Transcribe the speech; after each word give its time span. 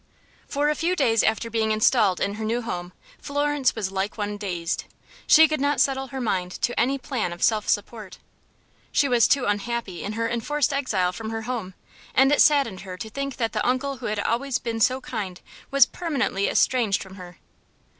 For 0.47 0.67
a 0.67 0.73
few 0.73 0.95
days 0.95 1.21
after 1.21 1.51
being 1.51 1.69
installed 1.71 2.19
in 2.19 2.33
her 2.33 2.43
new 2.43 2.63
home 2.63 2.91
Florence 3.19 3.75
was 3.75 3.91
like 3.91 4.17
one 4.17 4.35
dazed. 4.35 4.85
She 5.27 5.47
could 5.47 5.61
not 5.61 5.79
settle 5.79 6.07
her 6.07 6.19
mind 6.19 6.53
to 6.63 6.79
any 6.79 6.97
plan 6.97 7.31
of 7.31 7.43
self 7.43 7.69
support. 7.69 8.17
She 8.91 9.07
was 9.07 9.27
too 9.27 9.45
unhappy 9.45 10.03
in 10.03 10.13
her 10.13 10.27
enforced 10.27 10.73
exile 10.73 11.11
from 11.11 11.29
her 11.29 11.43
home, 11.43 11.75
and 12.15 12.31
it 12.31 12.41
saddened 12.41 12.79
her 12.81 12.97
to 12.97 13.11
think 13.11 13.35
that 13.37 13.51
the 13.53 13.63
uncle 13.63 13.97
who 13.97 14.07
had 14.07 14.17
always 14.19 14.57
been 14.57 14.79
so 14.79 15.01
kind 15.01 15.39
was 15.69 15.85
permanently 15.85 16.47
estranged 16.49 17.03
from 17.03 17.13
her. 17.17 17.37